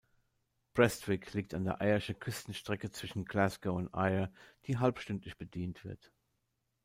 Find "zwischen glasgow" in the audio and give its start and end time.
2.89-3.75